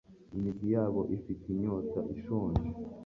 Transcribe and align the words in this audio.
Imizi 0.35 0.65
yabo 0.75 1.01
ifite 1.17 1.43
inyota 1.53 1.99
ishonje 2.13 2.67